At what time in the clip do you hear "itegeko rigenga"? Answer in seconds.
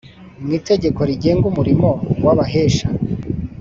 0.59-1.43